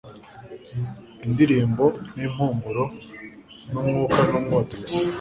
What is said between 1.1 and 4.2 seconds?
Indirimbo nimpumuro ni umwuka